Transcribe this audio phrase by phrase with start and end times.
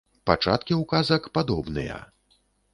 [0.29, 2.03] Пачаткі у казак падобныя.